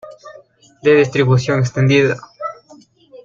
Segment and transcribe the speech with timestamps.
[0.81, 2.17] De distribución extendida.